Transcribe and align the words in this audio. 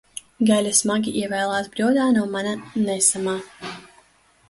Gaļa 0.49 0.71
smagi 0.77 1.13
ievēlās 1.19 1.71
bļodā 1.77 2.09
no 2.17 2.25
mana 2.35 2.57
nesamā. 2.89 3.41